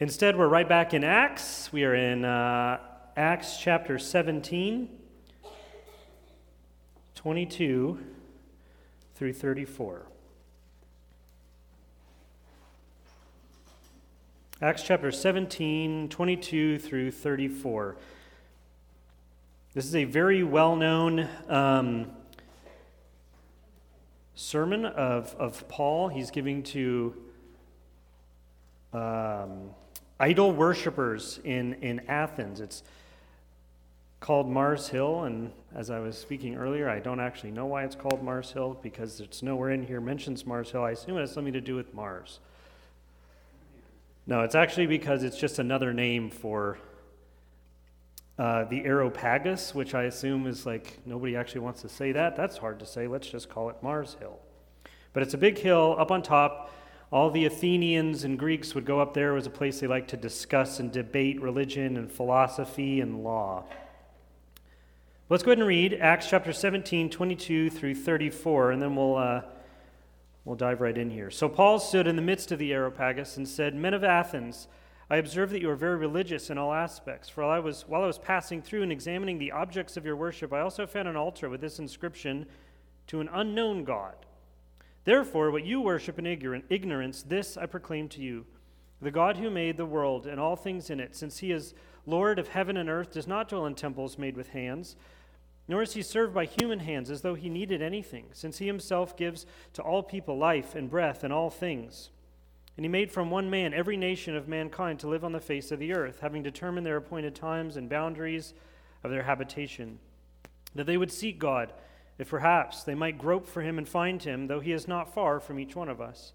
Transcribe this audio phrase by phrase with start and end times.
[0.00, 1.72] Instead, we're right back in Acts.
[1.72, 2.80] We are in uh,
[3.16, 4.88] Acts chapter 17,
[7.14, 8.04] 22
[9.14, 10.06] through 34.
[14.60, 17.96] Acts chapter 17, 22 through 34.
[19.74, 22.10] This is a very well known um,
[24.34, 26.08] sermon of, of Paul.
[26.08, 27.14] He's giving to
[28.92, 29.70] um,
[30.20, 32.60] idol worshippers in, in Athens.
[32.60, 32.82] It's
[34.20, 37.94] called Mars Hill, and as I was speaking earlier, I don't actually know why it's
[37.94, 40.82] called Mars Hill because it's nowhere in here mentions Mars Hill.
[40.82, 42.40] I assume it has something to do with Mars.
[44.26, 46.78] No, it's actually because it's just another name for
[48.38, 52.34] uh, the Areopagus, which I assume is like nobody actually wants to say that.
[52.34, 53.06] That's hard to say.
[53.06, 54.38] Let's just call it Mars Hill.
[55.12, 56.72] But it's a big hill up on top
[57.10, 59.32] all the Athenians and Greeks would go up there.
[59.32, 63.64] It was a place they liked to discuss and debate religion and philosophy and law.
[65.28, 69.42] Let's go ahead and read Acts chapter 17, 22 through 34, and then we'll, uh,
[70.44, 71.30] we'll dive right in here.
[71.30, 74.68] So Paul stood in the midst of the Areopagus and said, Men of Athens,
[75.08, 77.28] I observe that you are very religious in all aspects.
[77.28, 80.16] For while I, was, while I was passing through and examining the objects of your
[80.16, 82.46] worship, I also found an altar with this inscription
[83.08, 84.16] To an unknown God.
[85.04, 88.46] Therefore, what you worship in ignorance, this I proclaim to you.
[89.02, 91.74] The God who made the world and all things in it, since he is
[92.06, 94.96] Lord of heaven and earth, does not dwell in temples made with hands,
[95.68, 99.16] nor is he served by human hands as though he needed anything, since he himself
[99.16, 102.10] gives to all people life and breath and all things.
[102.76, 105.70] And he made from one man every nation of mankind to live on the face
[105.70, 108.54] of the earth, having determined their appointed times and boundaries
[109.02, 109.98] of their habitation,
[110.74, 111.72] that they would seek God
[112.18, 115.40] if perhaps they might grope for him and find him, though he is not far
[115.40, 116.32] from each one of us.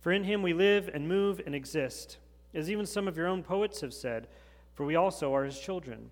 [0.00, 2.18] For in him we live and move and exist,
[2.54, 4.26] as even some of your own poets have said,
[4.74, 6.10] for we also are his children.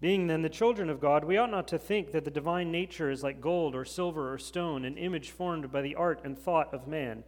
[0.00, 3.10] Being then the children of God, we ought not to think that the divine nature
[3.10, 6.74] is like gold or silver or stone, an image formed by the art and thought
[6.74, 7.22] of man.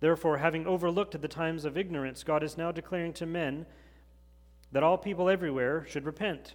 [0.00, 3.66] Therefore, having overlooked the times of ignorance, God is now declaring to men
[4.72, 6.54] that all people everywhere should repent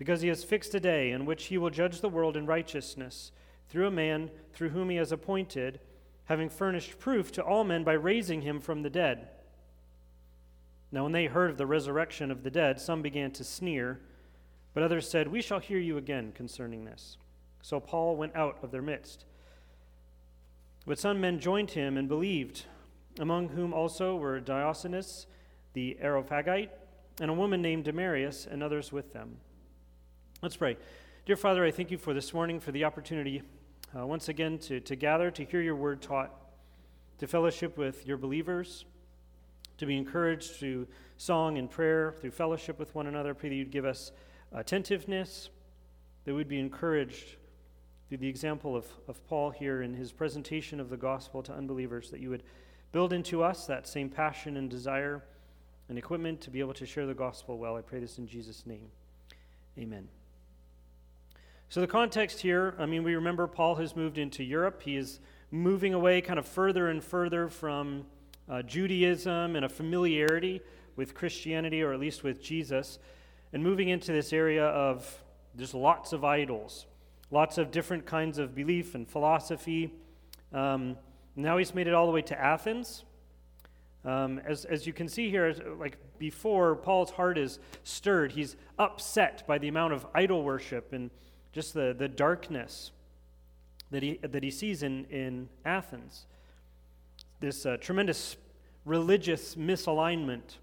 [0.00, 3.32] because he has fixed a day in which he will judge the world in righteousness
[3.68, 5.78] through a man through whom he has appointed,
[6.24, 9.28] having furnished proof to all men by raising him from the dead.
[10.90, 14.00] Now, when they heard of the resurrection of the dead, some began to sneer,
[14.72, 17.18] but others said, We shall hear you again concerning this.
[17.60, 19.26] So Paul went out of their midst.
[20.86, 22.64] But some men joined him and believed,
[23.18, 25.26] among whom also were Dionysius
[25.74, 26.70] the Areopagite,
[27.20, 29.36] and a woman named Damaris, and others with them.
[30.42, 30.78] Let's pray.
[31.26, 33.42] Dear Father, I thank you for this morning, for the opportunity
[33.94, 36.34] uh, once again to, to gather, to hear your word taught,
[37.18, 38.86] to fellowship with your believers,
[39.76, 40.86] to be encouraged through
[41.18, 43.30] song and prayer, through fellowship with one another.
[43.30, 44.12] I Pray that you'd give us
[44.50, 45.50] attentiveness,
[46.24, 47.36] that we'd be encouraged
[48.08, 52.10] through the example of, of Paul here in his presentation of the gospel to unbelievers,
[52.12, 52.44] that you would
[52.92, 55.22] build into us that same passion and desire
[55.90, 57.76] and equipment to be able to share the gospel well.
[57.76, 58.88] I pray this in Jesus' name.
[59.78, 60.08] Amen.
[61.70, 64.82] So, the context here I mean, we remember Paul has moved into Europe.
[64.82, 65.20] He is
[65.52, 68.06] moving away kind of further and further from
[68.48, 70.62] uh, Judaism and a familiarity
[70.96, 72.98] with Christianity, or at least with Jesus,
[73.52, 75.22] and moving into this area of
[75.54, 76.86] there's lots of idols,
[77.30, 79.94] lots of different kinds of belief and philosophy.
[80.52, 80.96] Um,
[81.36, 83.04] now he's made it all the way to Athens.
[84.04, 88.32] Um, as, as you can see here, like before, Paul's heart is stirred.
[88.32, 91.12] He's upset by the amount of idol worship and
[91.52, 92.92] just the, the darkness
[93.90, 96.26] that he, that he sees in, in Athens.
[97.40, 98.36] This uh, tremendous
[98.84, 100.58] religious misalignment.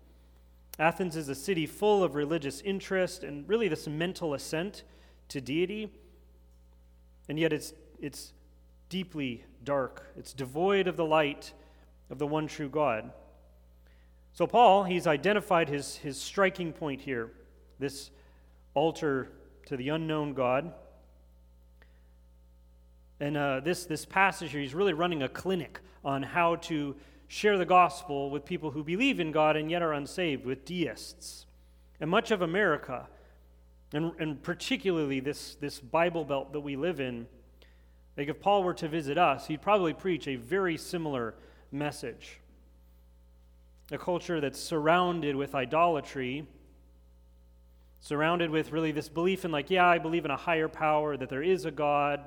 [0.80, 4.84] Athens is a city full of religious interest and really this mental assent
[5.30, 5.92] to deity,
[7.28, 8.34] and yet it's, it's
[8.90, 10.06] deeply dark.
[10.16, 11.52] It's devoid of the light
[12.10, 13.12] of the one true God.
[14.34, 17.32] So, Paul, he's identified his, his striking point here
[17.80, 18.12] this
[18.74, 19.32] altar
[19.66, 20.74] to the unknown God.
[23.20, 26.96] And uh, this, this passage here, he's really running a clinic on how to
[27.28, 31.46] share the gospel with people who believe in God and yet are unsaved, with deists.
[32.00, 33.08] And much of America,
[33.92, 37.28] and, and particularly this, this Bible belt that we live in,
[38.16, 41.36] like if Paul were to visit us, he'd probably preach a very similar
[41.72, 42.40] message.
[43.92, 46.48] A culture that's surrounded with idolatry
[48.00, 51.30] surrounded with really this belief in, like, yeah, I believe in a higher power, that
[51.30, 52.22] there is a God,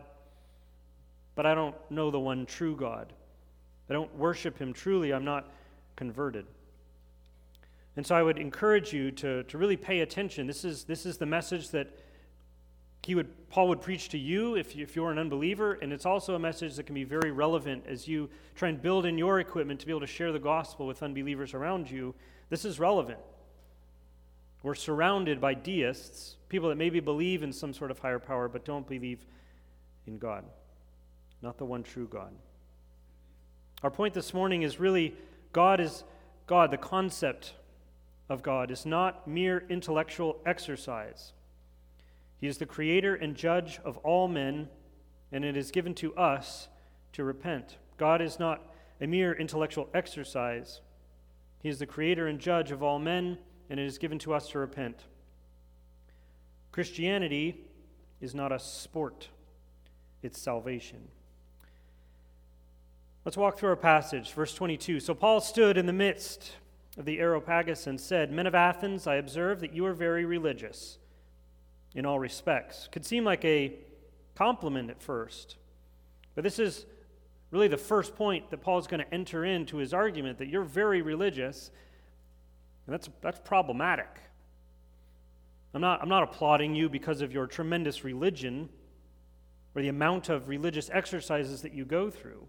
[1.34, 3.12] but I don't know the one true God.
[3.88, 5.12] I don't worship him truly.
[5.12, 5.50] I'm not
[5.96, 6.46] converted.
[7.96, 10.46] And so I would encourage you to, to really pay attention.
[10.46, 11.98] This is, this is the message that
[13.02, 16.06] he would, Paul would preach to you if, you if you're an unbeliever, and it's
[16.06, 19.40] also a message that can be very relevant as you try and build in your
[19.40, 22.14] equipment to be able to share the gospel with unbelievers around you.
[22.50, 23.18] This is relevant.
[24.62, 28.64] We're surrounded by deists, people that maybe believe in some sort of higher power but
[28.64, 29.24] don't believe
[30.06, 30.44] in God,
[31.42, 32.32] not the one true God.
[33.82, 35.14] Our point this morning is really
[35.52, 36.04] God is
[36.46, 37.54] God, the concept
[38.28, 41.32] of God is not mere intellectual exercise.
[42.36, 44.68] He is the creator and judge of all men,
[45.32, 46.68] and it is given to us
[47.12, 47.76] to repent.
[47.96, 50.80] God is not a mere intellectual exercise.
[51.62, 53.38] He is the creator and judge of all men,
[53.68, 55.04] and it is given to us to repent.
[56.72, 57.64] Christianity
[58.20, 59.28] is not a sport,
[60.22, 61.08] it's salvation.
[63.22, 64.98] Let's walk through our passage, verse 22.
[64.98, 66.52] So Paul stood in the midst
[66.96, 70.96] of the Areopagus and said, Men of Athens, I observe that you are very religious
[71.94, 72.88] in all respects.
[72.90, 73.74] Could seem like a
[74.34, 75.56] compliment at first,
[76.34, 76.86] but this is
[77.50, 80.64] really the first point that Paul is going to enter into his argument that you're
[80.64, 81.70] very religious,
[82.86, 84.08] and that's, that's problematic.
[85.74, 88.70] I'm not, I'm not applauding you because of your tremendous religion
[89.74, 92.48] or the amount of religious exercises that you go through.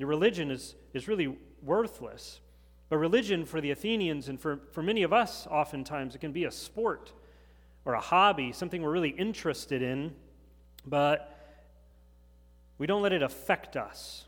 [0.00, 2.40] Your religion is, is really worthless.
[2.88, 6.44] But religion for the Athenians and for, for many of us, oftentimes, it can be
[6.44, 7.12] a sport
[7.84, 10.14] or a hobby, something we're really interested in,
[10.86, 11.36] but
[12.78, 14.24] we don't let it affect us.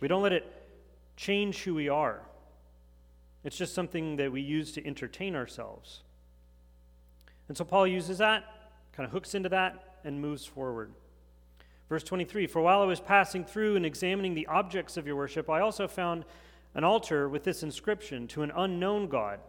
[0.00, 0.44] We don't let it
[1.16, 2.20] change who we are.
[3.42, 6.02] It's just something that we use to entertain ourselves.
[7.48, 8.44] And so Paul uses that,
[8.92, 10.92] kind of hooks into that, and moves forward.
[11.88, 15.50] Verse 23 For while I was passing through and examining the objects of your worship,
[15.50, 16.24] I also found
[16.74, 19.40] an altar with this inscription To an unknown God.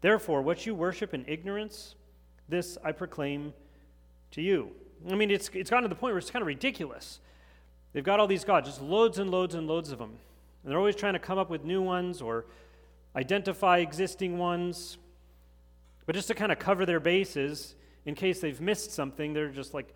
[0.00, 1.94] Therefore, what you worship in ignorance,
[2.48, 3.52] this I proclaim
[4.32, 4.70] to you.
[5.10, 7.20] I mean, it's, it's gotten to the point where it's kind of ridiculous.
[7.92, 10.10] They've got all these gods, just loads and loads and loads of them.
[10.62, 12.46] And they're always trying to come up with new ones or
[13.14, 14.98] identify existing ones.
[16.06, 17.74] But just to kind of cover their bases,
[18.06, 19.94] in case they've missed something, they're just like,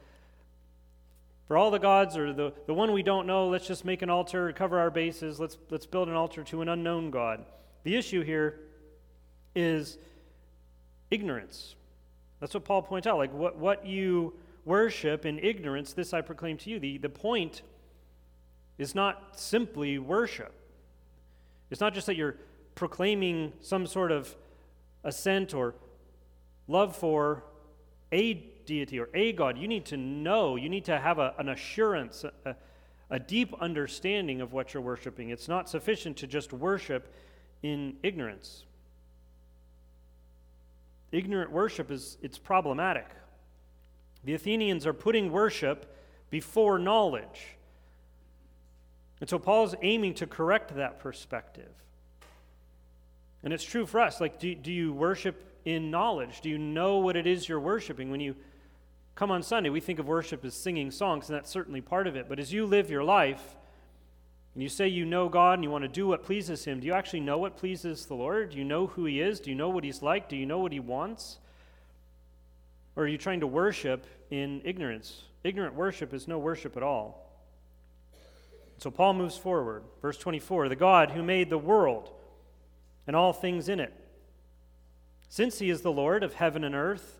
[1.46, 4.10] for all the gods or the, the one we don't know, let's just make an
[4.10, 7.44] altar, cover our bases, let's, let's build an altar to an unknown God.
[7.84, 8.60] The issue here
[9.54, 9.96] is
[11.10, 11.76] ignorance.
[12.40, 13.16] That's what Paul points out.
[13.16, 14.34] Like what, what you
[14.64, 16.80] worship in ignorance, this I proclaim to you.
[16.80, 17.62] The, the point
[18.76, 20.52] is not simply worship.
[21.70, 22.36] It's not just that you're
[22.74, 24.34] proclaiming some sort of
[25.04, 25.74] assent or
[26.68, 27.44] love for
[28.12, 29.56] a deity or a God.
[29.56, 32.56] You need to know, you need to have a, an assurance, a,
[33.10, 35.30] a deep understanding of what you're worshiping.
[35.30, 37.12] It's not sufficient to just worship
[37.62, 38.64] in ignorance.
[41.12, 43.06] Ignorant worship is it's problematic.
[44.24, 45.96] The Athenians are putting worship
[46.30, 47.56] before knowledge.
[49.20, 51.70] And so Paul's aiming to correct that perspective.
[53.42, 54.20] And it's true for us.
[54.20, 56.40] Like, do, do you worship in knowledge?
[56.40, 58.10] Do you know what it is you're worshiping?
[58.10, 58.34] When you
[59.16, 62.14] come on Sunday, we think of worship as singing songs, and that's certainly part of
[62.14, 62.28] it.
[62.28, 63.56] But as you live your life,
[64.54, 66.86] and you say you know God and you want to do what pleases Him, do
[66.86, 68.50] you actually know what pleases the Lord?
[68.50, 69.40] Do you know who He is?
[69.40, 70.28] Do you know what He's like?
[70.28, 71.38] Do you know what He wants?
[72.94, 75.22] Or are you trying to worship in ignorance?
[75.44, 77.22] Ignorant worship is no worship at all.
[78.78, 79.82] So Paul moves forward.
[80.02, 82.10] Verse 24 The God who made the world
[83.06, 83.94] and all things in it,
[85.28, 87.18] since He is the Lord of heaven and earth,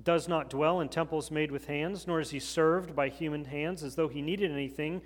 [0.00, 3.82] does not dwell in temples made with hands, nor is He served by human hands
[3.82, 5.02] as though He needed anything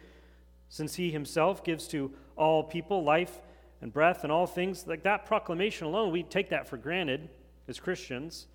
[0.69, 3.41] since he himself gives to all people life
[3.81, 4.87] and breath and all things.
[4.87, 7.29] Like that proclamation alone, we take that for granted
[7.69, 8.47] as Christians.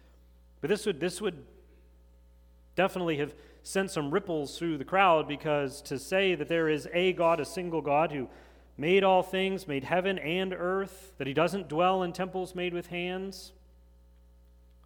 [0.60, 1.44] But this would, this would
[2.76, 3.34] definitely have
[3.64, 7.46] sent some ripples through the crowd because to say that there is a God, a
[7.46, 8.28] single God who
[8.78, 12.88] made all things, made heaven and earth, that he doesn't dwell in temples made with
[12.88, 13.52] hands,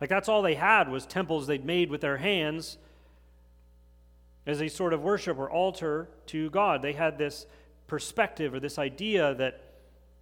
[0.01, 2.77] like that's all they had was temples they'd made with their hands
[4.45, 6.81] as a sort of worship or altar to God.
[6.81, 7.45] They had this
[7.87, 9.61] perspective or this idea that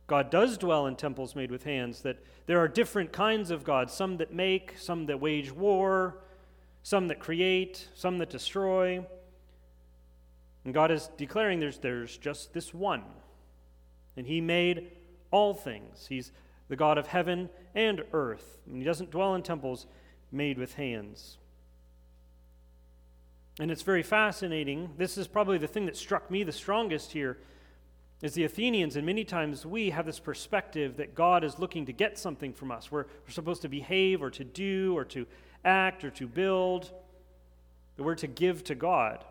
[0.08, 3.90] God does dwell in temples made with hands, that there are different kinds of God
[3.90, 6.18] some that make, some that wage war,
[6.84, 9.04] some that create, some that destroy.
[10.66, 13.04] And God is declaring there's, there's just this one.
[14.16, 14.92] And He made
[15.32, 16.06] all things.
[16.08, 16.32] He's
[16.68, 18.60] the God of heaven and earth.
[18.68, 19.86] And He doesn't dwell in temples
[20.32, 21.38] made with hands.
[23.60, 24.92] And it's very fascinating.
[24.98, 27.38] This is probably the thing that struck me the strongest here
[28.24, 31.92] is the Athenians, and many times we have this perspective that God is looking to
[31.92, 32.90] get something from us.
[32.90, 35.28] We're, we're supposed to behave or to do or to
[35.66, 36.90] act or to build.
[37.98, 39.26] We're to give to God.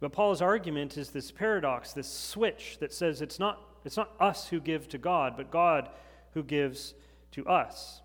[0.00, 4.48] But Paul's argument is this paradox, this switch that says it's not, it's not us
[4.48, 5.90] who give to God, but God
[6.34, 6.94] who gives
[7.32, 8.00] to us.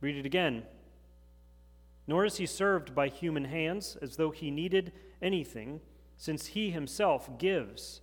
[0.00, 0.64] Read it again.
[2.06, 5.80] Nor is he served by human hands as though he needed anything,
[6.16, 8.00] since he himself gives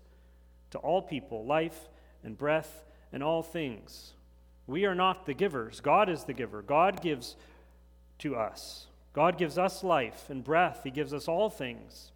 [0.71, 1.89] to all people life
[2.23, 4.13] and breath and all things.
[4.67, 6.61] We are not the givers, God is the giver.
[6.61, 7.35] God gives
[8.19, 8.87] to us.
[9.13, 12.11] God gives us life and breath, He gives us all things.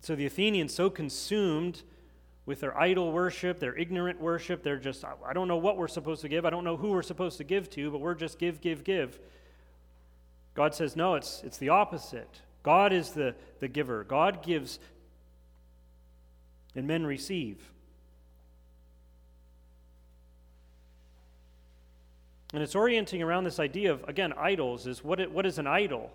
[0.00, 1.82] So the Athenians, so consumed
[2.48, 6.22] with their idol worship, their ignorant worship, they're just, I don't know what we're supposed
[6.22, 6.46] to give.
[6.46, 9.18] I don't know who we're supposed to give to, but we're just give, give, give.
[10.54, 12.40] God says, no, it's, it's the opposite.
[12.62, 14.02] God is the, the giver.
[14.02, 14.78] God gives,
[16.74, 17.58] and men receive.
[22.54, 25.66] And it's orienting around this idea of, again, idols is what, it, what is an
[25.66, 26.10] idol?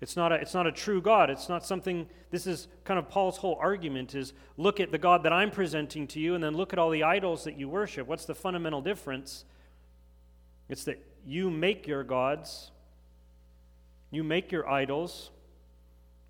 [0.00, 1.30] It's not, a, it's not a true God.
[1.30, 5.22] It's not something, this is kind of Paul's whole argument is look at the God
[5.22, 8.06] that I'm presenting to you and then look at all the idols that you worship.
[8.06, 9.44] What's the fundamental difference?
[10.68, 12.70] It's that you make your gods,
[14.10, 15.30] you make your idols,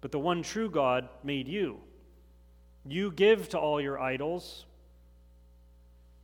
[0.00, 1.78] but the one true God made you.
[2.87, 4.66] You give to all your idols,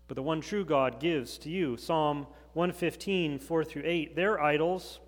[0.06, 1.76] but the one true God gives to you.
[1.76, 4.16] Psalm 115, 4 through 8.
[4.16, 5.00] Their idols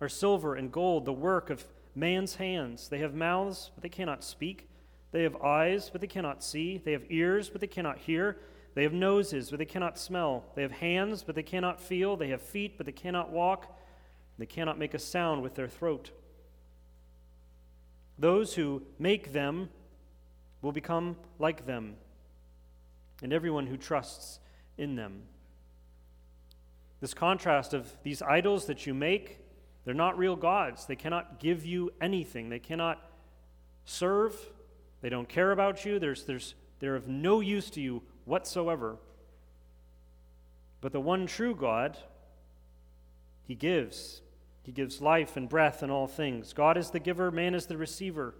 [0.00, 2.88] are silver and gold, the work of man's hands.
[2.88, 4.68] They have mouths, but they cannot speak.
[5.12, 6.78] They have eyes, but they cannot see.
[6.78, 8.38] They have ears, but they cannot hear.
[8.74, 10.44] They have noses, but they cannot smell.
[10.54, 12.16] They have hands, but they cannot feel.
[12.16, 13.74] They have feet, but they cannot walk.
[14.38, 16.10] They cannot make a sound with their throat.
[18.18, 19.70] Those who make them
[20.60, 21.96] will become like them,
[23.22, 24.40] and everyone who trusts
[24.76, 25.22] in them.
[27.00, 29.38] This contrast of these idols that you make,
[29.86, 30.84] they're not real gods.
[30.84, 32.48] They cannot give you anything.
[32.48, 33.00] They cannot
[33.84, 34.36] serve.
[35.00, 36.00] They don't care about you.
[36.00, 38.96] There's, there's, they're of no use to you whatsoever.
[40.80, 41.96] But the one true God,
[43.46, 44.22] He gives.
[44.64, 46.52] He gives life and breath and all things.
[46.52, 48.34] God is the giver, man is the receiver.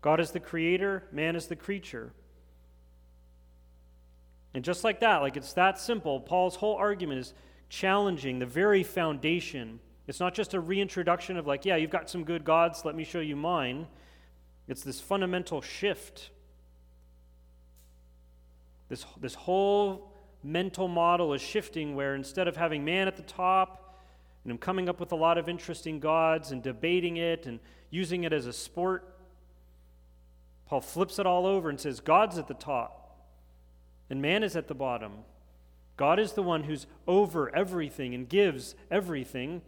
[0.00, 2.14] God is the creator, man is the creature.
[4.54, 7.34] And just like that, like it's that simple, Paul's whole argument is
[7.68, 9.80] challenging the very foundation.
[10.06, 13.04] It's not just a reintroduction of, like, yeah, you've got some good gods, let me
[13.04, 13.86] show you mine.
[14.68, 16.30] It's this fundamental shift.
[18.88, 23.98] This, this whole mental model is shifting where instead of having man at the top
[24.44, 27.58] and him coming up with a lot of interesting gods and debating it and
[27.90, 29.16] using it as a sport,
[30.66, 33.06] Paul flips it all over and says, God's at the top
[34.08, 35.12] and man is at the bottom.
[35.96, 39.62] God is the one who's over everything and gives everything,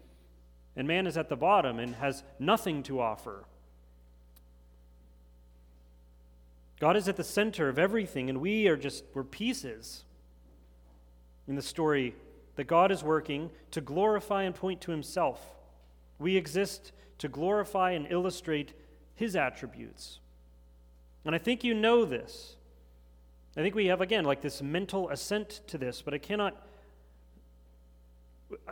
[0.78, 3.44] and man is at the bottom and has nothing to offer.
[6.78, 10.04] God is at the center of everything, and we are just, we're pieces
[11.48, 12.14] in the story
[12.54, 15.44] that God is working to glorify and point to Himself.
[16.20, 18.72] We exist to glorify and illustrate
[19.16, 20.20] His attributes.
[21.24, 22.54] And I think you know this.
[23.56, 26.54] I think we have, again, like this mental assent to this, but I cannot,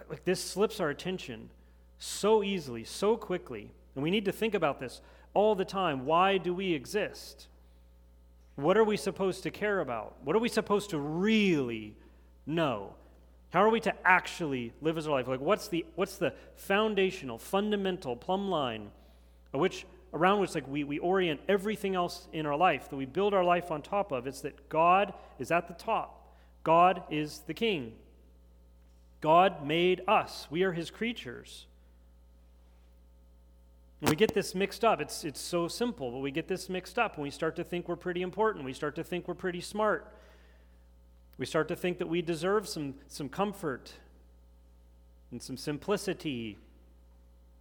[0.09, 1.51] like, this slips our attention
[1.99, 3.71] so easily, so quickly.
[3.95, 5.01] And we need to think about this
[5.35, 6.05] all the time.
[6.05, 7.49] Why do we exist?
[8.57, 10.17] What are we supposed to care about?
[10.25, 11.95] What are we supposed to really
[12.47, 12.95] know?
[13.51, 15.29] How are we to actually live as our life?
[15.29, 18.91] Like, what's the, what's the foundational, fundamental plumb line
[19.57, 23.35] which around which like we, we orient everything else in our life that we build
[23.35, 27.55] our life on top of it's that god is at the top god is the
[27.55, 27.93] king
[29.21, 31.67] god made us we are his creatures
[34.03, 37.17] we get this mixed up it's, it's so simple but we get this mixed up
[37.17, 40.13] when we start to think we're pretty important we start to think we're pretty smart
[41.39, 43.93] we start to think that we deserve some, some comfort
[45.31, 46.57] and some simplicity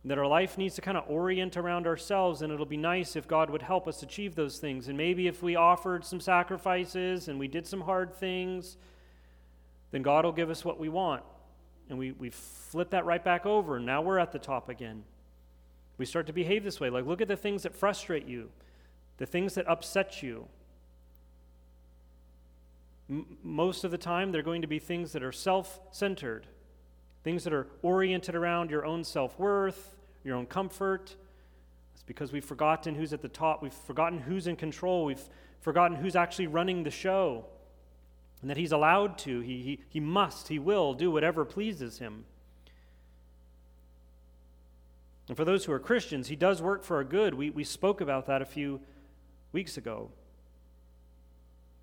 [0.05, 3.27] that our life needs to kind of orient around ourselves, and it'll be nice if
[3.27, 4.87] God would help us achieve those things.
[4.87, 8.77] And maybe if we offered some sacrifices and we did some hard things,
[9.89, 11.23] then God will give us what we want.
[11.89, 15.03] And we, we flip that right back over, and now we're at the top again.
[15.97, 16.89] We start to behave this way.
[16.89, 18.49] Like, look at the things that frustrate you,
[19.17, 20.47] the things that upset you.
[23.09, 26.47] M- most of the time, they're going to be things that are self centered,
[27.23, 31.15] things that are oriented around your own self worth, your own comfort.
[31.93, 35.29] It's because we've forgotten who's at the top, we've forgotten who's in control, we've
[35.61, 37.45] forgotten who's actually running the show,
[38.41, 42.25] and that He's allowed to, He, he, he must, He will do whatever pleases Him.
[45.27, 47.33] And for those who are Christians, He does work for our good.
[47.33, 48.79] We, we spoke about that a few
[49.51, 50.09] weeks ago.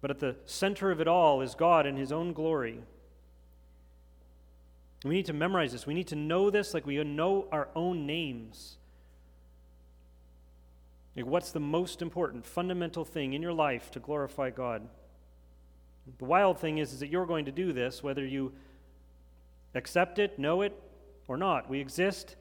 [0.01, 2.81] But at the center of it all is God in His own glory.
[5.05, 5.87] We need to memorize this.
[5.87, 8.77] We need to know this like we know our own names.
[11.17, 14.89] Like what's the most important, fundamental thing in your life to glorify God?
[16.19, 18.53] The wild thing is, is that you're going to do this whether you
[19.75, 20.81] accept it, know it,
[21.29, 21.69] or not.
[21.69, 22.37] We exist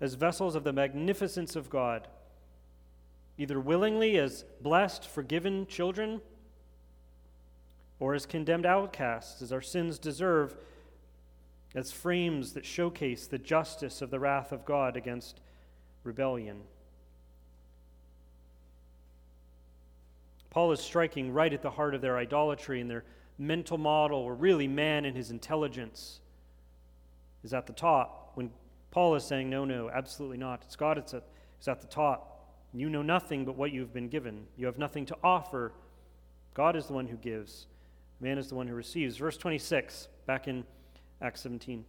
[0.00, 2.08] as vessels of the magnificence of God,
[3.36, 6.20] either willingly as blessed, forgiven children,
[8.00, 10.56] or as condemned outcasts, as our sins deserve,
[11.74, 15.40] as frames that showcase the justice of the wrath of God against
[16.04, 16.60] rebellion.
[20.50, 23.04] Paul is striking right at the heart of their idolatry and their
[23.38, 26.20] mental model, where really man and his intelligence
[27.44, 28.17] is at the top.
[28.90, 30.62] Paul is saying, no, no, absolutely not.
[30.64, 31.24] It's God it's at,
[31.66, 32.38] at the top.
[32.72, 34.46] You know nothing but what you've been given.
[34.56, 35.72] You have nothing to offer.
[36.54, 37.66] God is the one who gives,
[38.20, 39.16] man is the one who receives.
[39.16, 40.64] Verse 26, back in
[41.20, 41.84] Acts 17.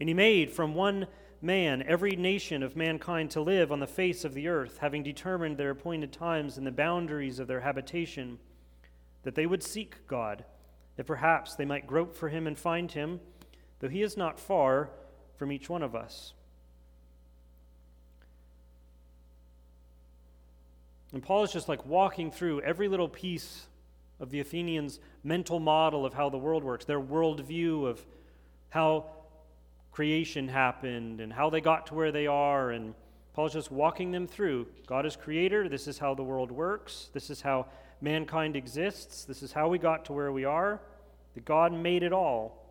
[0.00, 1.06] And he made from one
[1.40, 5.56] man every nation of mankind to live on the face of the earth, having determined
[5.56, 8.38] their appointed times and the boundaries of their habitation,
[9.22, 10.44] that they would seek God,
[10.96, 13.20] that perhaps they might grope for him and find him,
[13.80, 14.90] though he is not far
[15.36, 16.32] from each one of us.
[21.12, 23.66] And Paul is just like walking through every little piece
[24.18, 28.04] of the Athenians' mental model of how the world works, their worldview of
[28.70, 29.06] how
[29.92, 32.70] creation happened and how they got to where they are.
[32.72, 32.94] And
[33.32, 35.68] Paul's just walking them through God is creator.
[35.68, 37.10] This is how the world works.
[37.12, 37.66] This is how
[38.00, 39.24] mankind exists.
[39.24, 40.80] This is how we got to where we are.
[41.34, 42.63] That God made it all.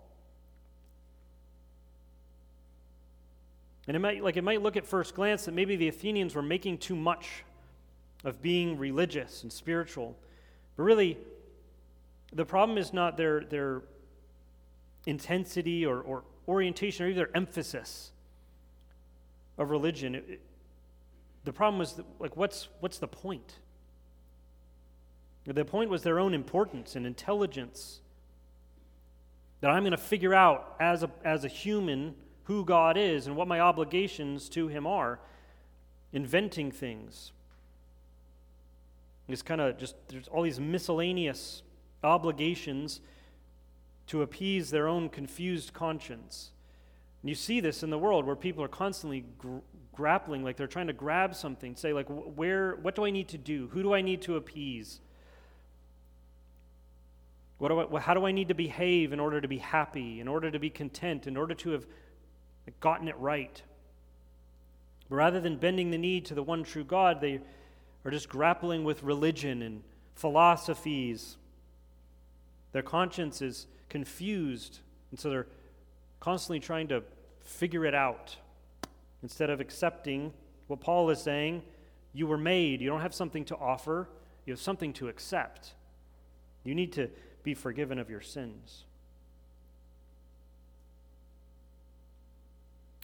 [3.87, 6.41] And it might like it might look at first glance that maybe the Athenians were
[6.41, 7.43] making too much
[8.23, 10.15] of being religious and spiritual.
[10.77, 11.17] But really,
[12.31, 13.81] the problem is not their, their
[15.05, 18.11] intensity or, or orientation or even their emphasis
[19.57, 20.15] of religion.
[20.15, 20.41] It, it,
[21.43, 23.59] the problem was, that, like, what's, what's the point?
[25.45, 27.99] The point was their own importance and intelligence.
[29.59, 33.35] That I'm going to figure out as a, as a human who God is and
[33.35, 35.19] what my obligations to Him are.
[36.11, 37.31] Inventing things.
[39.27, 41.63] It's kind of just, there's all these miscellaneous
[42.03, 42.99] obligations
[44.07, 46.51] to appease their own confused conscience.
[47.21, 49.59] And you see this in the world where people are constantly gr-
[49.93, 53.37] grappling, like they're trying to grab something, say, like, where, what do I need to
[53.37, 53.69] do?
[53.71, 54.99] Who do I need to appease?
[57.59, 60.27] What do I, how do I need to behave in order to be happy, in
[60.27, 61.85] order to be content, in order to have
[62.79, 63.61] gotten it right?
[65.09, 67.39] But rather than bending the knee to the one true God, they
[68.05, 69.83] are just grappling with religion and
[70.15, 71.37] philosophies
[72.73, 74.79] their conscience is confused,
[75.11, 75.47] and so they're
[76.19, 77.03] constantly trying to
[77.39, 78.35] figure it out
[79.21, 80.33] instead of accepting
[80.67, 81.61] what Paul is saying.
[82.13, 84.09] You were made, you don't have something to offer,
[84.45, 85.73] you have something to accept.
[86.63, 87.09] You need to
[87.43, 88.85] be forgiven of your sins.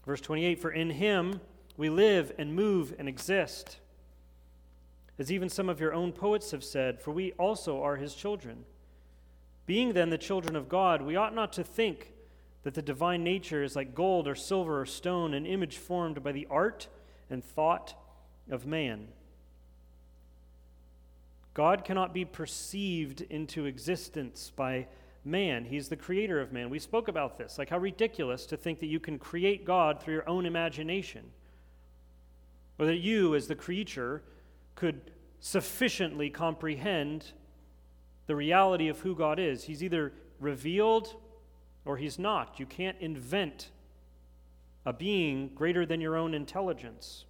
[0.09, 1.39] Verse 28 For in him
[1.77, 3.77] we live and move and exist.
[5.19, 8.65] As even some of your own poets have said, for we also are his children.
[9.67, 12.13] Being then the children of God, we ought not to think
[12.63, 16.31] that the divine nature is like gold or silver or stone, an image formed by
[16.31, 16.87] the art
[17.29, 17.93] and thought
[18.49, 19.09] of man.
[21.53, 24.87] God cannot be perceived into existence by
[25.29, 25.65] man.
[25.65, 26.69] He's the creator of man.
[26.69, 27.57] We spoke about this.
[27.57, 31.25] Like how ridiculous to think that you can create God through your own imagination.
[32.77, 34.23] Or that you, as the creature,
[34.75, 37.31] could sufficiently comprehend
[38.27, 39.63] the reality of who God is.
[39.63, 41.15] He's either revealed
[41.85, 42.59] or he's not.
[42.59, 43.71] You can't invent
[44.85, 47.25] a being greater than your own intelligence.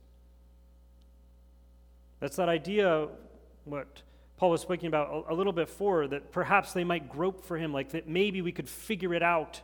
[2.20, 3.08] That's that idea,
[3.66, 4.02] what
[4.40, 7.74] Paul was speaking about a, little bit before, that perhaps they might grope for him,
[7.74, 9.62] like that maybe we could figure it out,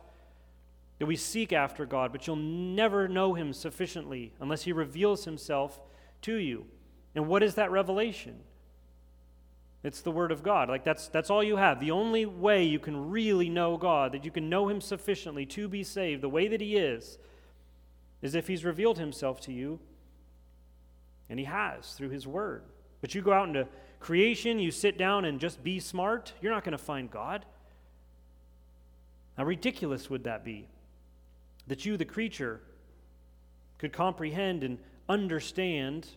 [0.98, 5.80] that we seek after God, but you'll never know him sufficiently unless he reveals himself
[6.20, 6.66] to you.
[7.14, 8.36] And what is that revelation?
[9.82, 10.68] It's the Word of God.
[10.68, 11.80] Like that's, that's all you have.
[11.80, 15.68] The only way you can really know God, that you can know Him sufficiently to
[15.68, 17.18] be saved, the way that He is,
[18.20, 19.80] is if He's revealed Himself to you
[21.30, 22.64] And He has through His Word.
[23.00, 23.68] But you go out into
[24.00, 27.44] creation, you sit down and just be smart, you're not going to find God.
[29.36, 30.68] How ridiculous would that be?
[31.66, 32.60] That you, the creature,
[33.78, 34.78] could comprehend and
[35.08, 36.08] understand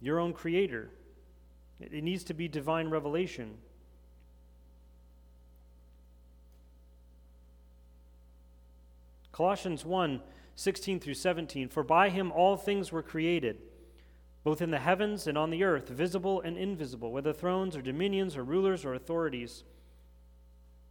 [0.00, 0.90] your own Creator.
[1.80, 3.54] It needs to be divine revelation.
[9.32, 10.20] Colossians 1
[10.56, 11.68] 16 through 17.
[11.68, 13.58] For by him all things were created,
[14.48, 18.34] both in the heavens and on the earth, visible and invisible, whether thrones or dominions
[18.34, 19.62] or rulers or authorities.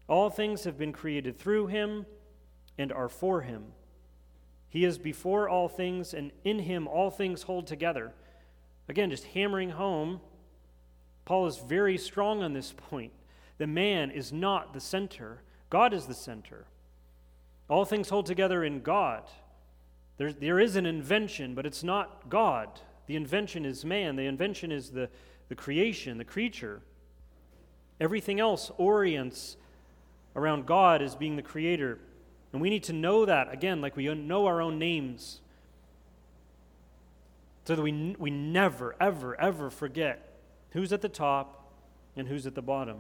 [0.07, 2.05] All things have been created through him
[2.77, 3.63] and are for him.
[4.69, 8.13] He is before all things, and in him all things hold together.
[8.89, 10.21] Again, just hammering home,
[11.25, 13.11] Paul is very strong on this point.
[13.57, 15.41] The man is not the center,
[15.71, 16.67] God is the center.
[17.71, 19.23] All things hold together in God.
[20.17, 22.81] There, there is an invention, but it's not God.
[23.07, 25.09] The invention is man, the invention is the,
[25.49, 26.81] the creation, the creature.
[27.99, 29.57] Everything else orients
[30.35, 31.99] around God as being the creator.
[32.53, 35.41] And we need to know that, again, like we know our own names,
[37.65, 40.37] so that we, we never, ever, ever forget
[40.71, 41.69] who's at the top
[42.15, 42.99] and who's at the bottom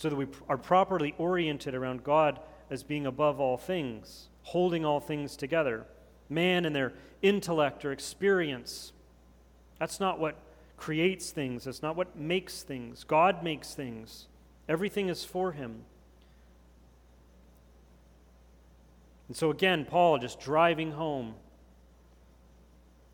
[0.00, 2.40] so that we are properly oriented around God
[2.70, 5.84] as being above all things, holding all things together.
[6.30, 8.92] Man and their intellect or experience.
[9.78, 10.36] That's not what
[10.76, 13.04] creates things, that's not what makes things.
[13.04, 14.28] God makes things,
[14.68, 15.82] everything is for Him.
[19.28, 21.34] And so, again, Paul just driving home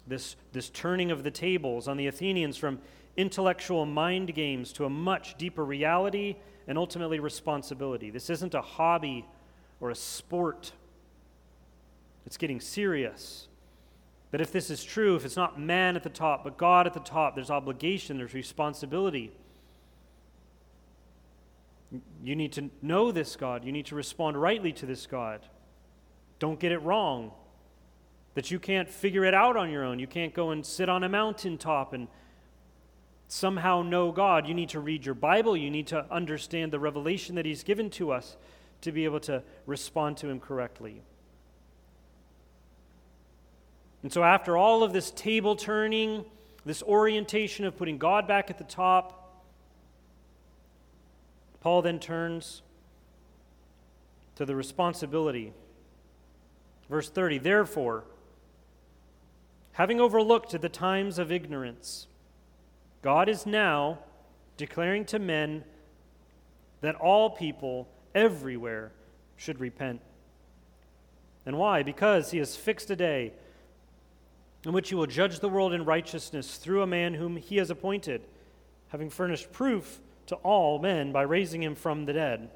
[0.06, 2.78] this, this turning of the tables on the Athenians from
[3.16, 6.36] intellectual mind games to a much deeper reality
[6.68, 8.10] and ultimately responsibility.
[8.10, 9.26] This isn't a hobby
[9.80, 10.72] or a sport,
[12.26, 13.48] it's getting serious.
[14.30, 16.94] But if this is true, if it's not man at the top, but God at
[16.94, 19.32] the top, there's obligation, there's responsibility.
[22.22, 23.64] You need to know this God.
[23.64, 25.40] You need to respond rightly to this God.
[26.38, 27.30] Don't get it wrong.
[28.34, 29.98] That you can't figure it out on your own.
[29.98, 32.08] You can't go and sit on a mountaintop and
[33.28, 35.56] somehow know God, you need to read your Bible.
[35.56, 38.36] You need to understand the revelation that He's given to us
[38.82, 41.02] to be able to respond to Him correctly.
[44.06, 46.24] And so, after all of this table turning,
[46.64, 49.42] this orientation of putting God back at the top,
[51.60, 52.62] Paul then turns
[54.36, 55.52] to the responsibility.
[56.88, 58.04] Verse 30 Therefore,
[59.72, 62.06] having overlooked the times of ignorance,
[63.02, 63.98] God is now
[64.56, 65.64] declaring to men
[66.80, 68.92] that all people everywhere
[69.36, 70.00] should repent.
[71.44, 71.82] And why?
[71.82, 73.32] Because he has fixed a day
[74.66, 77.70] in which he will judge the world in righteousness through a man whom he has
[77.70, 78.20] appointed,
[78.88, 82.50] having furnished proof to all men by raising him from the dead.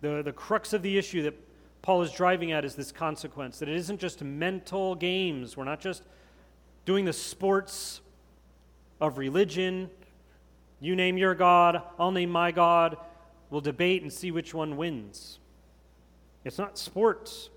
[0.00, 1.34] The, the crux of the issue that
[1.82, 5.54] Paul is driving at is this consequence that it isn't just mental games.
[5.54, 6.02] We're not just
[6.86, 8.00] doing the sports
[9.02, 9.90] of religion.
[10.80, 12.96] You name your God, I'll name my God.
[13.50, 15.40] We'll debate and see which one wins.
[16.42, 17.50] It's not sports.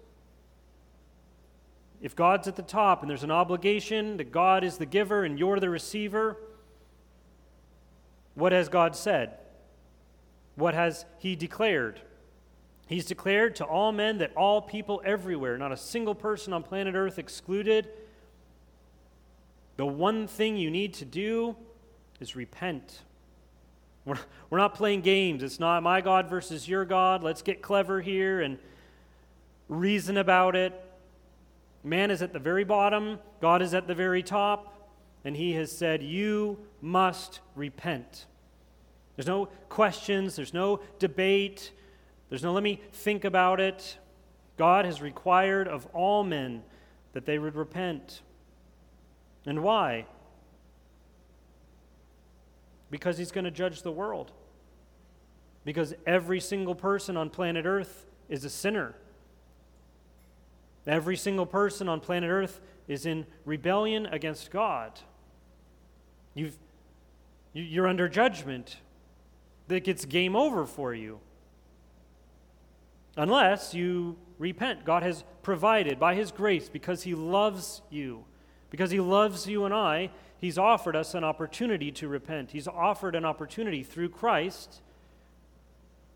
[2.04, 5.40] If God's at the top and there's an obligation that God is the giver and
[5.40, 6.38] you're the receiver,
[8.36, 9.38] what has God said?
[10.56, 12.02] What has He declared?
[12.88, 16.94] He's declared to all men that all people everywhere, not a single person on planet
[16.94, 17.88] Earth excluded,
[19.78, 21.56] the one thing you need to do
[22.20, 23.00] is repent.
[24.04, 24.18] We're,
[24.52, 25.42] not playing games.
[25.42, 27.24] It's not my God versus your God.
[27.24, 28.58] Let's get clever here and
[29.70, 30.74] reason about it.
[31.84, 34.90] Man is at the very bottom, God is at the very top,
[35.26, 38.26] and He has said, You must repent.
[39.16, 41.72] There's no questions, there's no debate,
[42.30, 43.98] there's no let me think about it.
[44.58, 46.64] God has required of all men
[47.14, 48.22] that they would repent.
[49.46, 50.06] And why?
[52.90, 54.32] Because he's going to judge the world.
[55.66, 58.96] Because every single person on planet Earth is a sinner.
[60.86, 65.00] Every single person on planet Earth is in rebellion against God.
[66.34, 66.58] You've,
[67.54, 68.78] you're under judgment
[69.68, 71.20] that gets game over for you.
[73.16, 74.84] Unless you repent.
[74.84, 78.26] God has provided by His grace because He loves you
[78.74, 80.10] because he loves you and I,
[80.42, 82.50] he's offered us an opportunity to repent.
[82.50, 84.82] He's offered an opportunity through Christ,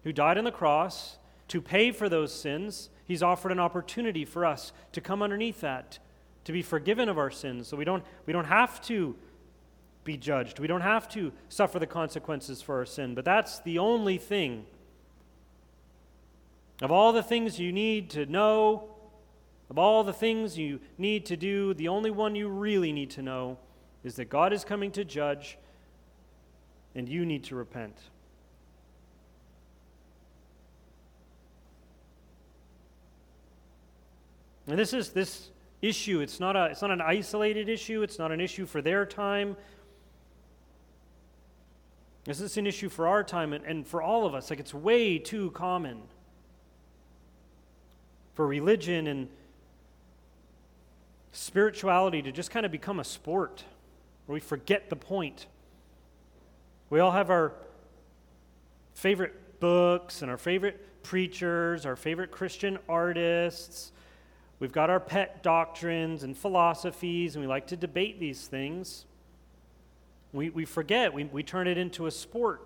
[0.04, 2.90] who died on the cross, to pay for those sins.
[3.08, 6.00] He's offered an opportunity for us to come underneath that,
[6.44, 7.68] to be forgiven of our sins.
[7.68, 9.16] So we don't, we don't have to
[10.04, 10.60] be judged.
[10.60, 13.16] We don't have to suffer the consequences for our sin.
[13.16, 14.66] But that's the only thing.
[16.82, 18.90] Of all the things you need to know,
[19.70, 23.22] of all the things you need to do, the only one you really need to
[23.22, 23.58] know
[24.04, 25.58] is that God is coming to judge
[26.94, 27.98] and you need to repent.
[34.68, 35.50] And this is this
[35.82, 36.20] issue.
[36.20, 39.56] It's not, a, it's not an isolated issue, it's not an issue for their time.
[42.26, 44.50] This is an issue for our time and, and for all of us.
[44.50, 46.02] Like, it's way too common
[48.36, 49.30] for religion and
[51.32, 53.64] spirituality to just kind of become a sport
[54.26, 55.46] where we forget the point.
[56.90, 57.54] We all have our
[58.94, 63.94] favorite books and our favorite preachers, our favorite Christian artists,
[64.60, 69.06] We've got our pet doctrines and philosophies, and we like to debate these things.
[70.34, 72.62] We, we forget, we, we turn it into a sport.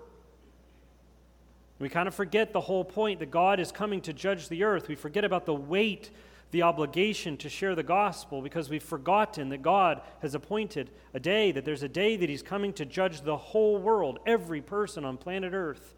[1.80, 4.88] We kind of forget the whole point that God is coming to judge the earth.
[4.88, 6.12] We forget about the weight,
[6.52, 11.52] the obligation to share the gospel because we've forgotten that God has appointed a day,
[11.52, 15.18] that there's a day that He's coming to judge the whole world, every person on
[15.18, 15.96] planet earth.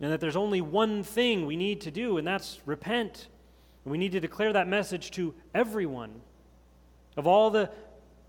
[0.00, 3.28] And that there's only one thing we need to do, and that's repent.
[3.86, 6.20] And we need to declare that message to everyone.
[7.16, 7.70] Of all the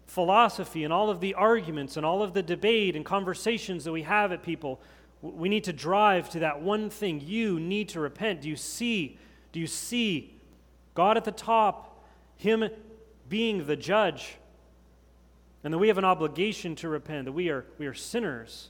[0.06, 4.04] philosophy and all of the arguments and all of the debate and conversations that we
[4.04, 4.80] have at people,
[5.24, 7.24] we need to drive to that one thing.
[7.26, 8.42] You need to repent.
[8.42, 9.18] Do you see?
[9.52, 10.36] Do you see
[10.94, 12.70] God at the top, Him
[13.28, 14.36] being the judge,
[15.64, 18.70] and that we have an obligation to repent, that we are, we are sinners,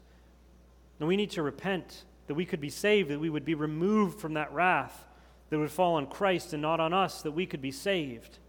[1.02, 4.22] and we need to repent, that we could be saved, that we would be removed
[4.22, 5.04] from that wrath
[5.50, 8.40] that would fall on Christ and not on us, that we could be saved.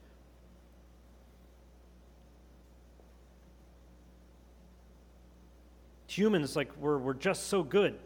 [6.08, 7.96] Humans, like, we're, we're just so good.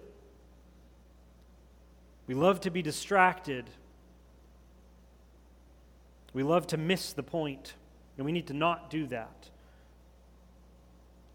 [2.26, 3.70] We love to be distracted.
[6.34, 7.74] We love to miss the point,
[8.16, 9.48] and we need to not do that.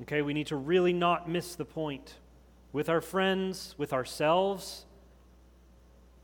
[0.04, 2.16] Okay, we need to really not miss the point
[2.72, 4.87] with our friends, with ourselves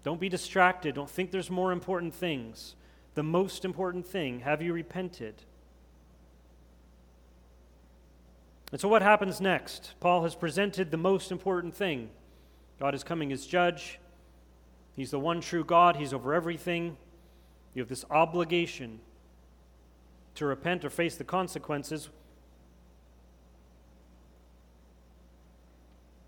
[0.03, 0.95] don't be distracted.
[0.95, 2.75] Don't think there's more important things.
[3.15, 5.35] The most important thing have you repented?
[8.71, 9.93] And so, what happens next?
[9.99, 12.09] Paul has presented the most important thing
[12.79, 13.99] God is coming as judge.
[14.95, 16.97] He's the one true God, He's over everything.
[17.73, 18.99] You have this obligation
[20.35, 22.09] to repent or face the consequences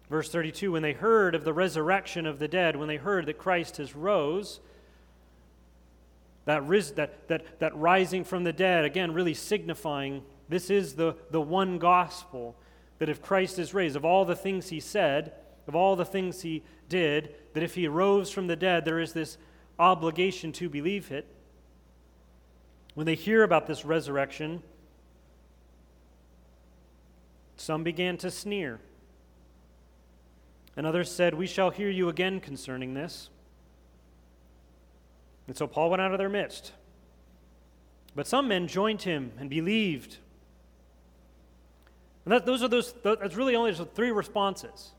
[0.10, 3.38] Verse 32 When they heard of the resurrection of the dead, when they heard that
[3.38, 4.60] Christ has rose,
[6.46, 11.16] that, ris- that, that, that rising from the dead, again, really signifying this is the,
[11.32, 12.56] the one gospel
[13.00, 15.34] that if Christ is raised, of all the things he said,
[15.68, 19.14] of all the things he did, that if he rose from the dead, there is
[19.14, 19.38] this
[19.80, 21.28] obligation to believe it.
[22.94, 24.62] When they hear about this resurrection,
[27.58, 28.80] some began to sneer.
[30.78, 33.30] And others said, We shall hear you again concerning this.
[35.48, 36.74] And so Paul went out of their midst.
[38.16, 40.18] But some men joined him and believed.
[42.24, 44.92] And that, those are those, that's really only just three responses.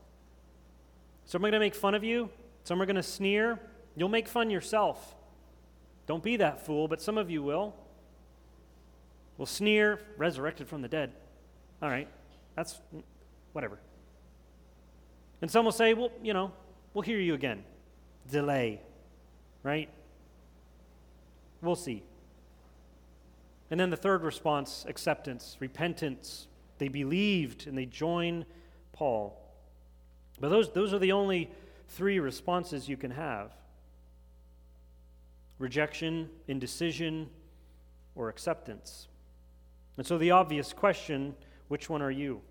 [1.25, 2.29] Some are going to make fun of you,
[2.63, 3.59] some are going to sneer.
[3.95, 5.15] You'll make fun yourself.
[6.05, 7.73] Don't be that fool, but some of you will.
[9.39, 11.13] Will sneer, resurrected from the dead.
[11.81, 12.07] All right,
[12.55, 12.79] that's
[13.53, 13.79] whatever.
[15.41, 16.51] And some will say, well, you know,
[16.93, 17.63] we'll hear you again.
[18.29, 18.81] Delay,
[19.63, 19.89] right?
[21.61, 22.03] We'll see.
[23.69, 26.47] And then the third response acceptance, repentance.
[26.77, 28.45] They believed and they join
[28.93, 29.37] Paul.
[30.39, 31.49] But those, those are the only
[31.89, 33.51] three responses you can have
[35.59, 37.27] rejection, indecision,
[38.15, 39.07] or acceptance.
[39.97, 41.33] And so the obvious question
[41.67, 42.41] which one are you?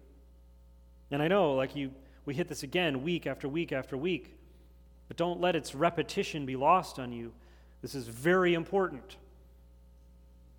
[1.13, 1.93] And I know, like you
[2.27, 4.37] we hit this again week after week after week.
[5.09, 7.33] But don't let its repetition be lost on you.
[7.81, 9.17] This is very important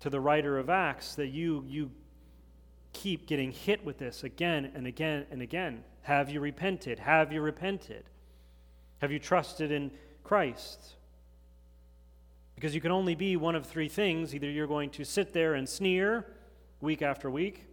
[0.00, 1.90] to the writer of Acts that you, you
[2.92, 5.84] keep getting hit with this again and again and again.
[6.02, 6.98] Have you repented?
[6.98, 8.04] Have you repented?
[9.02, 9.90] Have you trusted in
[10.24, 10.94] Christ?
[12.54, 14.34] Because you can only be one of three things.
[14.34, 16.26] Either you're going to sit there and sneer
[16.80, 17.67] week after week,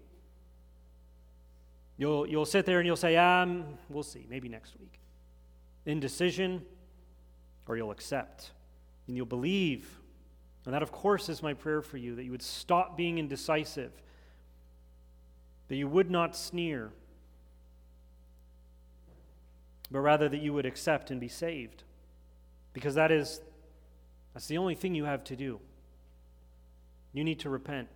[1.97, 4.99] You'll, you'll sit there and you'll say, um, we'll see, maybe next week.
[5.85, 6.61] Indecision,
[7.67, 8.51] or you'll accept.
[9.07, 9.99] and you'll believe.
[10.65, 13.91] And that, of course, is my prayer for you that you would stop being indecisive,
[15.67, 16.91] that you would not sneer,
[19.91, 21.83] but rather that you would accept and be saved.
[22.73, 23.41] Because that is
[24.33, 25.59] that's the only thing you have to do.
[27.13, 27.87] You need to repent.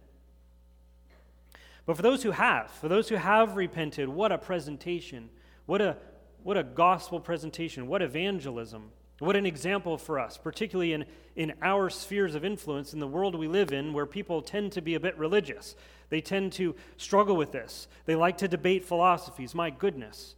[1.90, 5.32] But for those who have, for those who have repented, what a presentation.
[5.66, 5.98] What a
[6.44, 7.88] what a gospel presentation.
[7.88, 8.92] What evangelism.
[9.18, 13.34] What an example for us, particularly in, in our spheres of influence in the world
[13.34, 15.76] we live in, where people tend to be a bit religious.
[16.10, 17.88] They tend to struggle with this.
[18.06, 19.56] They like to debate philosophies.
[19.56, 20.36] My goodness.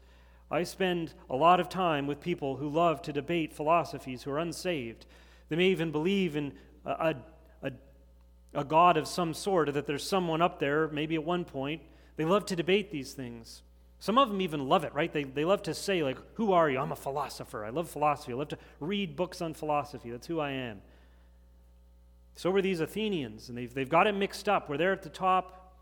[0.50, 4.40] I spend a lot of time with people who love to debate philosophies, who are
[4.40, 5.06] unsaved.
[5.50, 6.54] They may even believe in
[6.86, 7.16] a, a,
[8.54, 11.82] a God of some sort, or that there's someone up there, maybe at one point.
[12.18, 13.62] They love to debate these things.
[14.00, 15.14] Some of them even love it, right?
[15.14, 16.80] They, they love to say, like, who are you?
[16.80, 17.64] I'm a philosopher.
[17.64, 18.34] I love philosophy.
[18.34, 20.10] I love to read books on philosophy.
[20.10, 20.82] That's who I am.
[22.36, 24.70] So were these Athenians, and they've, they've got it mixed up.
[24.70, 25.76] We're there at the top,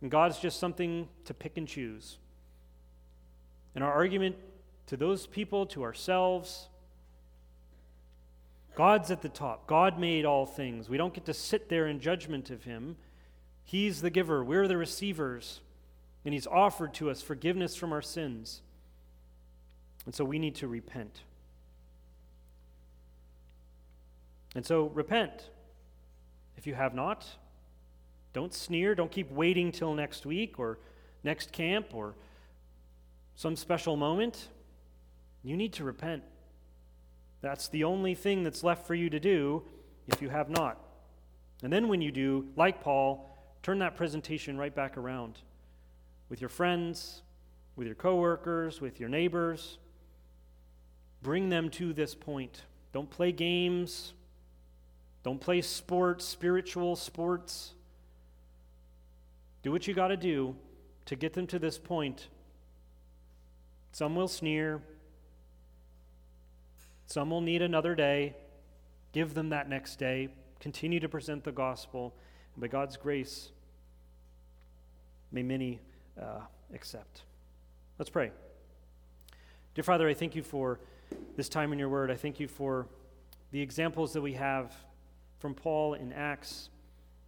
[0.00, 2.18] and God's just something to pick and choose.
[3.74, 4.36] And our argument
[4.86, 6.68] to those people, to ourselves,
[8.76, 9.66] God's at the top.
[9.66, 10.88] God made all things.
[10.88, 12.96] We don't get to sit there in judgment of Him.
[13.64, 15.60] He's the giver, we're the receivers
[16.24, 18.60] and He's offered to us forgiveness from our sins.
[20.04, 21.22] And so we need to repent.
[24.54, 25.50] And so repent.
[26.56, 27.26] If you have not,
[28.32, 28.94] don't sneer.
[28.94, 30.78] Don't keep waiting till next week or
[31.24, 32.14] next camp or
[33.36, 34.48] some special moment.
[35.42, 36.22] You need to repent.
[37.46, 39.62] That's the only thing that's left for you to do
[40.08, 40.80] if you have not.
[41.62, 43.30] And then when you do, like Paul,
[43.62, 45.38] turn that presentation right back around
[46.28, 47.22] with your friends,
[47.76, 49.78] with your coworkers, with your neighbors.
[51.22, 52.62] Bring them to this point.
[52.92, 54.12] Don't play games.
[55.22, 57.74] Don't play sports, spiritual sports.
[59.62, 60.56] Do what you got to do
[61.04, 62.26] to get them to this point.
[63.92, 64.82] Some will sneer.
[67.06, 68.34] Some will need another day.
[69.12, 70.28] Give them that next day.
[70.60, 72.14] Continue to present the gospel.
[72.54, 73.50] And by God's grace,
[75.30, 75.80] may many
[76.20, 76.40] uh,
[76.74, 77.22] accept.
[77.98, 78.32] Let's pray.
[79.74, 80.80] Dear Father, I thank you for
[81.36, 82.10] this time in your word.
[82.10, 82.88] I thank you for
[83.52, 84.74] the examples that we have
[85.38, 86.70] from Paul in Acts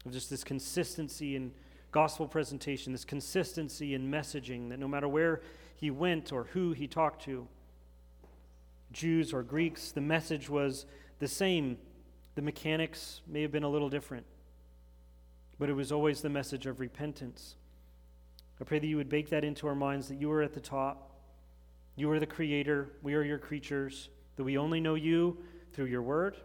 [0.05, 1.53] of just this consistency in
[1.93, 5.41] gospel presentation, this consistency in messaging, that no matter where
[5.77, 7.47] he went or who he talked to,
[8.93, 10.87] Jews or Greeks, the message was
[11.19, 11.79] the same.
[12.35, 14.27] The mechanics may have been a little different,
[15.59, 17.57] but it was always the message of repentance.
[18.61, 20.61] I pray that you would bake that into our minds that you are at the
[20.61, 21.13] top.
[21.97, 22.91] You are the creator.
[23.03, 24.09] We are your creatures.
[24.37, 25.39] That we only know you
[25.73, 26.37] through your word.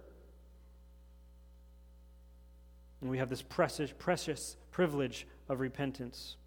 [3.02, 6.38] And we have this precious, precious privilege of repentance,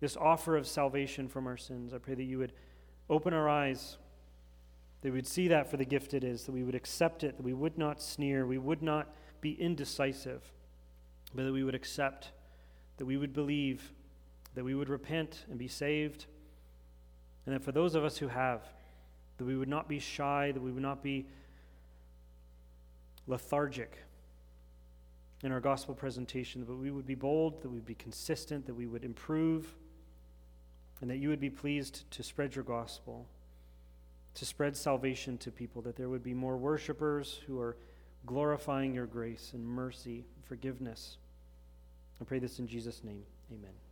[0.00, 1.92] this offer of salvation from our sins.
[1.92, 2.52] I pray that you would
[3.10, 3.98] open our eyes,
[5.06, 7.36] that we would see that for the gift it is, that we would accept it,
[7.36, 10.42] that we would not sneer, we would not be indecisive,
[11.32, 12.32] but that we would accept,
[12.96, 13.92] that we would believe
[14.56, 16.26] that we would repent and be saved.
[17.44, 18.62] And that for those of us who have,
[19.38, 21.26] that we would not be shy, that we would not be
[23.28, 23.98] lethargic
[25.44, 28.74] in our gospel presentation, but we would be bold, that we would be consistent, that
[28.74, 29.72] we would improve,
[31.00, 33.28] and that you would be pleased to spread your gospel,
[34.36, 37.76] to spread salvation to people, that there would be more worshipers who are
[38.26, 41.18] glorifying your grace and mercy and forgiveness.
[42.20, 43.22] I pray this in Jesus' name.
[43.52, 43.85] Amen.